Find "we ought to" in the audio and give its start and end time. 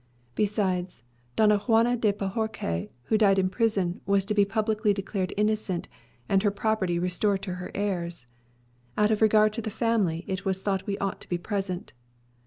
10.87-11.29